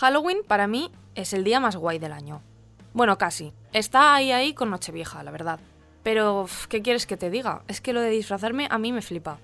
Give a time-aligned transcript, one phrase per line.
[0.00, 2.40] Halloween para mí es el día más guay del año.
[2.94, 3.52] Bueno, casi.
[3.74, 5.60] Está ahí ahí con Nochevieja, la verdad.
[6.02, 7.62] Pero, ¿qué quieres que te diga?
[7.68, 9.38] Es que lo de disfrazarme a mí me flipa.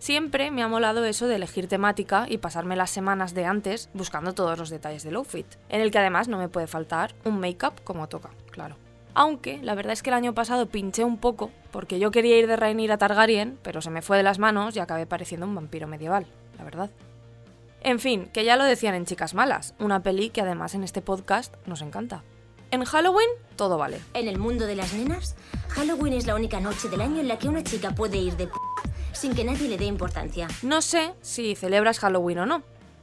[0.00, 4.34] Siempre me ha molado eso de elegir temática y pasarme las semanas de antes buscando
[4.34, 7.74] todos los detalles del outfit, en el que además no me puede faltar un make-up
[7.84, 8.74] como toca, claro.
[9.14, 12.48] Aunque la verdad es que el año pasado pinché un poco, porque yo quería ir
[12.48, 15.86] de Rhaenyra Targaryen, pero se me fue de las manos y acabé pareciendo un vampiro
[15.86, 16.26] medieval,
[16.58, 16.90] la verdad.
[17.80, 21.02] En fin, que ya lo decían en Chicas Malas, una peli que además en este
[21.02, 22.22] podcast nos encanta.
[22.70, 24.00] En Halloween todo vale.
[24.14, 25.36] En el mundo de las nenas,
[25.68, 28.46] Halloween es la única noche del año en la que una chica puede ir de
[28.46, 28.52] p
[29.12, 30.48] sin que nadie le dé importancia.
[30.62, 32.62] No sé si celebras Halloween o no,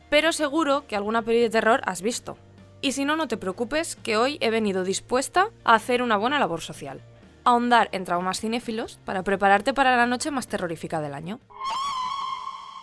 [0.09, 2.37] pero seguro que alguna peli de terror has visto.
[2.81, 6.39] Y si no, no te preocupes, que hoy he venido dispuesta a hacer una buena
[6.39, 7.01] labor social.
[7.43, 11.39] Ahondar en traumas cinéfilos para prepararte para la noche más terrorífica del año.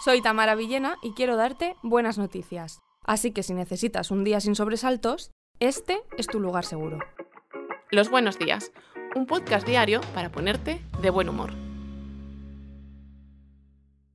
[0.07, 2.79] Soy Tamara Villena y quiero darte buenas noticias.
[3.03, 7.01] Así que si necesitas un día sin sobresaltos, este es tu lugar seguro.
[7.91, 8.71] Los buenos días,
[9.17, 11.55] un podcast diario para ponerte de buen humor.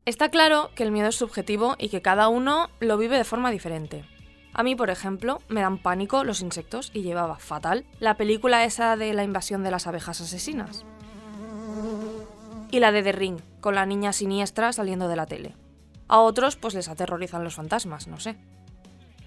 [0.06, 3.52] Está claro que el miedo es subjetivo y que cada uno lo vive de forma
[3.52, 4.06] diferente.
[4.54, 8.96] A mí, por ejemplo, me dan pánico los insectos y llevaba fatal la película esa
[8.96, 10.86] de la invasión de las abejas asesinas.
[12.72, 15.61] Y la de The Ring, con la niña siniestra saliendo de la tele.
[16.12, 18.36] A otros pues les aterrorizan los fantasmas, no sé.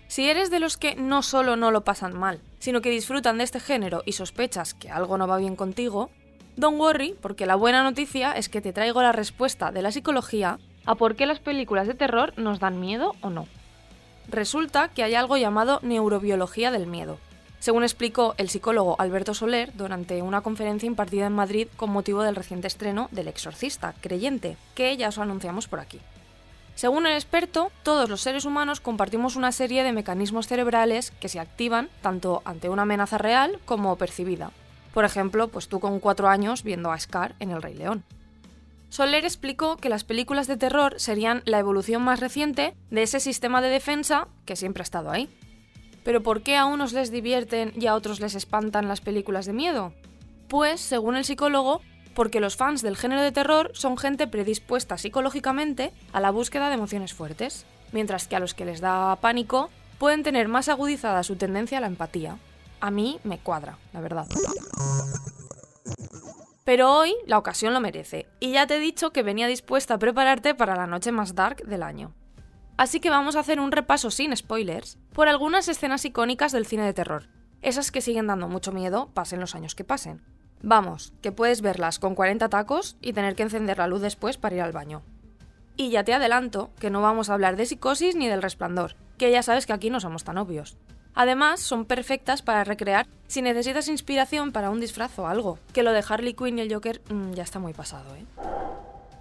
[0.06, 3.44] Si eres de los que no solo no lo pasan mal, sino que disfrutan de
[3.44, 6.10] este género y sospechas que algo no va bien contigo,
[6.56, 10.58] don't worry, porque la buena noticia es que te traigo la respuesta de la psicología
[10.84, 13.48] a por qué las películas de terror nos dan miedo o no.
[14.28, 17.18] Resulta que hay algo llamado neurobiología del miedo,
[17.60, 22.36] según explicó el psicólogo Alberto Soler durante una conferencia impartida en Madrid con motivo del
[22.36, 25.98] reciente estreno del Exorcista, creyente, que ya os anunciamos por aquí.
[26.74, 31.38] Según el experto, todos los seres humanos compartimos una serie de mecanismos cerebrales que se
[31.38, 34.50] activan tanto ante una amenaza real como percibida.
[34.92, 38.04] Por ejemplo, pues tú con cuatro años viendo a Scar en El Rey León.
[38.88, 43.60] Soler explicó que las películas de terror serían la evolución más reciente de ese sistema
[43.60, 45.28] de defensa que siempre ha estado ahí.
[46.04, 49.52] Pero ¿por qué a unos les divierten y a otros les espantan las películas de
[49.52, 49.92] miedo?
[50.48, 51.80] Pues, según el psicólogo,
[52.14, 56.74] porque los fans del género de terror son gente predispuesta psicológicamente a la búsqueda de
[56.74, 61.36] emociones fuertes, mientras que a los que les da pánico pueden tener más agudizada su
[61.36, 62.38] tendencia a la empatía.
[62.80, 64.26] A mí me cuadra, la verdad.
[66.64, 69.98] Pero hoy la ocasión lo merece, y ya te he dicho que venía dispuesta a
[69.98, 72.14] prepararte para la noche más dark del año.
[72.76, 76.84] Así que vamos a hacer un repaso sin spoilers por algunas escenas icónicas del cine
[76.84, 77.28] de terror,
[77.64, 80.33] esas que siguen dando mucho miedo pasen los años que pasen.
[80.66, 84.54] Vamos, que puedes verlas con 40 tacos y tener que encender la luz después para
[84.54, 85.02] ir al baño.
[85.76, 89.30] Y ya te adelanto que no vamos a hablar de psicosis ni del resplandor, que
[89.30, 90.78] ya sabes que aquí no somos tan obvios.
[91.14, 95.92] Además, son perfectas para recrear si necesitas inspiración para un disfraz o algo, que lo
[95.92, 98.24] de Harley Quinn y el Joker mm, ya está muy pasado, ¿eh?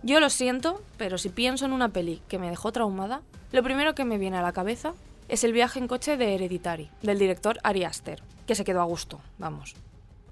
[0.02, 3.22] Yo lo siento, pero si pienso en una peli que me dejó traumada,
[3.52, 4.94] lo primero que me viene a la cabeza
[5.28, 8.86] es el viaje en coche de Hereditary, del director Ari Aster, que se quedó a
[8.86, 9.76] gusto, vamos.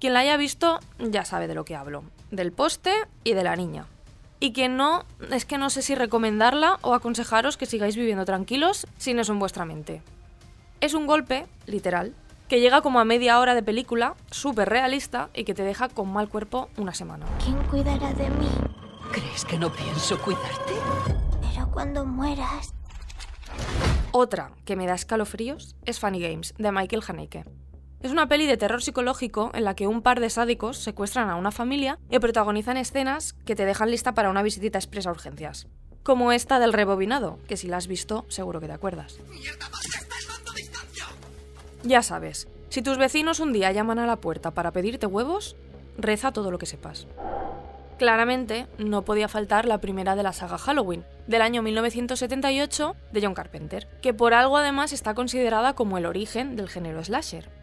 [0.02, 2.02] Quien la haya visto ya sabe de lo que hablo,
[2.32, 2.92] del poste
[3.22, 3.86] y de la niña.
[4.40, 8.88] Y quien no, es que no sé si recomendarla o aconsejaros que sigáis viviendo tranquilos
[8.98, 10.02] sin eso en vuestra mente.
[10.80, 12.16] Es un golpe, literal,
[12.48, 16.12] que llega como a media hora de película, súper realista y que te deja con
[16.12, 17.26] mal cuerpo una semana.
[17.44, 18.48] ¿Quién cuidará de mí?
[19.12, 20.72] ¿Crees que no pienso cuidarte?
[21.42, 22.74] Pero cuando mueras...
[24.10, 27.44] Otra que me da escalofríos es Funny Games, de Michael Haneke.
[28.02, 31.36] Es una peli de terror psicológico en la que un par de sádicos secuestran a
[31.36, 35.68] una familia y protagonizan escenas que te dejan lista para una visita expresa a urgencias.
[36.02, 39.20] Como esta del rebobinado, que si la has visto seguro que te acuerdas.
[41.84, 45.54] Ya sabes, si tus vecinos un día llaman a la puerta para pedirte huevos,
[45.96, 47.06] reza todo lo que sepas.
[47.98, 53.34] Claramente, no podía faltar la primera de la saga Halloween, del año 1978 de John
[53.34, 57.61] Carpenter, que por algo además está considerada como el origen del género slasher.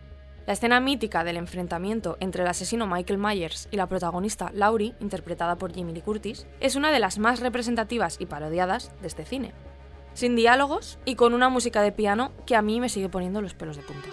[0.49, 5.59] La escena mítica del enfrentamiento entre el asesino Michael Myers y la protagonista Laurie, interpretada
[5.59, 9.53] por Jimmy Lee Curtis, es una de las más representativas y parodiadas de este cine.
[10.15, 13.53] Sin diálogos y con una música de piano que a mí me sigue poniendo los
[13.53, 14.09] pelos de punta.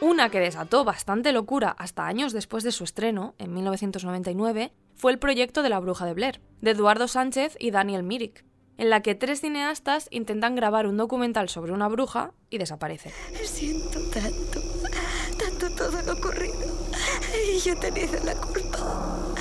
[0.00, 5.18] Una que desató bastante locura hasta años después de su estreno, en 1999, fue el
[5.18, 8.47] proyecto de La Bruja de Blair, de Eduardo Sánchez y Daniel Myrick,
[8.78, 13.12] en la que tres cineastas intentan grabar un documental sobre una bruja y desaparece.
[13.44, 14.62] Siento tanto,
[15.36, 16.88] tanto todo lo ocurrido.
[17.52, 19.34] Y yo he tenido la culpa.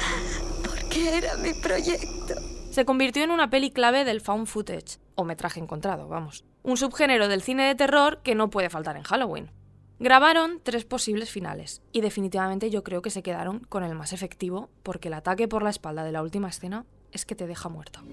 [0.63, 2.35] Porque era mi proyecto.
[2.71, 6.43] Se convirtió en una peli clave del found footage, o metraje encontrado, vamos.
[6.63, 9.51] Un subgénero del cine de terror que no puede faltar en Halloween.
[9.99, 14.69] Grabaron tres posibles finales, y definitivamente yo creo que se quedaron con el más efectivo,
[14.83, 18.03] porque el ataque por la espalda de la última escena es que te deja muerta.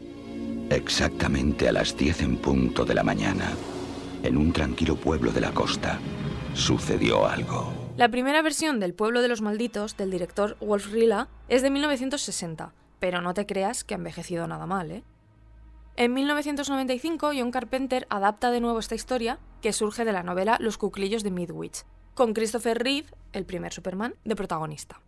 [0.70, 3.52] Exactamente a las 10 en punto de la mañana,
[4.22, 5.98] en un tranquilo pueblo de la costa,
[6.54, 7.72] sucedió algo.
[7.96, 12.72] La primera versión del Pueblo de los Malditos del director Wolf Rilla es de 1960,
[12.98, 15.04] pero no te creas que ha envejecido nada mal, ¿eh?
[15.96, 20.76] En 1995, John Carpenter adapta de nuevo esta historia, que surge de la novela Los
[20.76, 21.84] cuclillos de Midwich,
[22.14, 25.00] con Christopher Reeve, el primer Superman, de protagonista.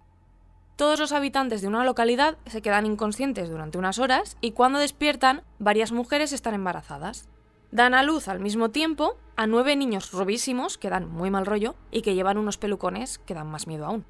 [0.77, 5.43] Todos los habitantes de una localidad se quedan inconscientes durante unas horas y cuando despiertan,
[5.59, 7.31] varias mujeres están embarazadas.
[7.71, 11.77] Dan a luz al mismo tiempo a nueve niños robísimos que dan muy mal rollo
[11.91, 14.05] y que llevan unos pelucones que dan más miedo aún.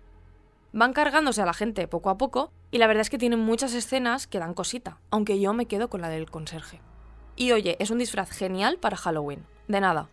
[0.73, 3.73] Van cargándose a la gente poco a poco y la verdad es que tienen muchas
[3.73, 6.81] escenas que dan cosita, aunque yo me quedo con la del conserje.
[7.37, 9.47] Y oye, es un disfraz genial para Halloween.
[9.69, 10.09] De nada.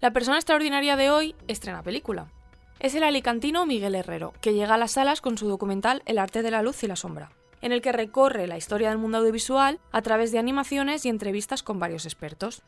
[0.00, 2.30] La persona extraordinaria de hoy estrena película.
[2.80, 6.42] Es el alicantino Miguel Herrero, que llega a las salas con su documental El arte
[6.42, 9.80] de la luz y la sombra, en el que recorre la historia del mundo audiovisual
[9.90, 12.62] a través de animaciones y entrevistas con varios expertos.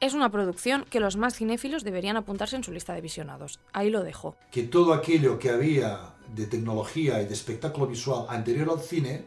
[0.00, 3.58] Es una producción que los más cinéfilos deberían apuntarse en su lista de visionados.
[3.72, 4.36] Ahí lo dejo.
[4.50, 9.24] Que todo aquello que había de tecnología y de espectáculo visual anterior al cine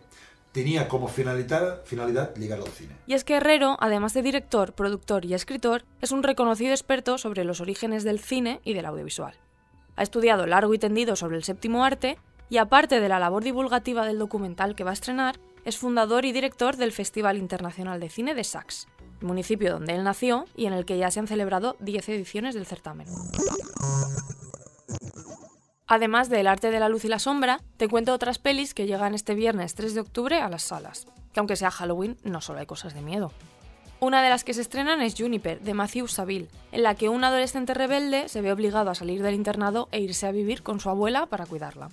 [0.52, 2.96] tenía como finalidad, finalidad llegar al cine.
[3.08, 7.44] Y es que Herrero, además de director, productor y escritor, es un reconocido experto sobre
[7.44, 9.34] los orígenes del cine y del audiovisual.
[9.98, 12.18] Ha estudiado largo y tendido sobre el séptimo arte
[12.50, 16.32] y aparte de la labor divulgativa del documental que va a estrenar, es fundador y
[16.32, 18.88] director del Festival Internacional de Cine de Sax,
[19.22, 22.66] municipio donde él nació y en el que ya se han celebrado 10 ediciones del
[22.66, 23.08] certamen.
[25.88, 29.16] Además del arte de la luz y la sombra, te cuento otras pelis que llegan
[29.16, 32.66] este viernes 3 de octubre a las salas, que aunque sea Halloween no solo hay
[32.66, 33.32] cosas de miedo.
[34.00, 37.24] Una de las que se estrenan es Juniper, de Matthew Saville, en la que un
[37.24, 40.90] adolescente rebelde se ve obligado a salir del internado e irse a vivir con su
[40.90, 41.90] abuela para cuidarla.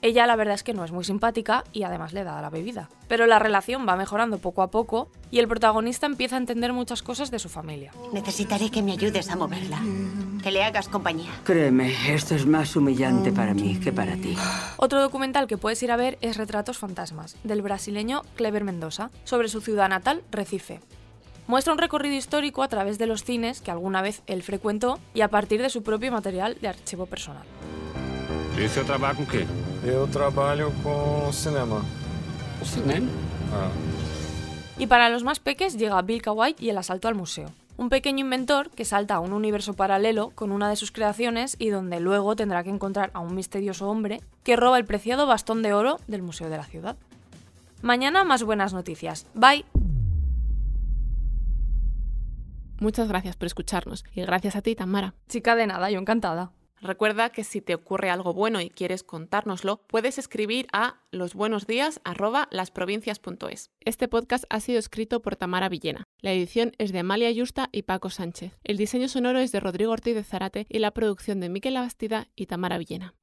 [0.00, 2.88] Ella la verdad es que no es muy simpática y además le da la bebida.
[3.08, 7.02] Pero la relación va mejorando poco a poco y el protagonista empieza a entender muchas
[7.02, 7.92] cosas de su familia.
[8.12, 9.80] Necesitaré que me ayudes a moverla.
[10.42, 11.32] Que le hagas compañía.
[11.44, 14.36] Créeme, esto es más humillante para mí que para ti.
[14.76, 19.48] Otro documental que puedes ir a ver es Retratos Fantasmas, del brasileño Clever Mendoza, sobre
[19.48, 20.80] su ciudad natal, Recife.
[21.48, 25.22] Muestra un recorrido histórico a través de los cines que alguna vez él frecuentó y
[25.22, 27.42] a partir de su propio material de archivo personal.
[28.58, 29.46] E você trabalha com o quê?
[29.82, 31.82] Eu trabalho com cinema.
[32.62, 33.08] Cinema?
[33.50, 33.70] Ah.
[34.78, 37.50] Y para los más peques llega Bill Kawai y el asalto al museo.
[37.78, 41.70] Un pequeño inventor que salta a un universo paralelo con una de sus creaciones y
[41.70, 45.72] donde luego tendrá que encontrar a un misterioso hombre que roba el preciado bastón de
[45.72, 46.96] oro del Museo de la Ciudad.
[47.80, 49.24] Mañana más buenas noticias.
[49.32, 49.64] Bye.
[52.80, 55.14] Muchas gracias por escucharnos y gracias a ti, Tamara.
[55.28, 56.52] Chica de nada, yo encantada.
[56.80, 63.70] Recuerda que si te ocurre algo bueno y quieres contárnoslo, puedes escribir a losbuenosdías@lasprovincias.es.
[63.80, 66.04] Este podcast ha sido escrito por Tamara Villena.
[66.20, 68.56] La edición es de Amalia Yusta y Paco Sánchez.
[68.62, 72.28] El diseño sonoro es de Rodrigo Ortiz de Zarate y la producción de Miquel Abastida
[72.36, 73.16] y Tamara Villena.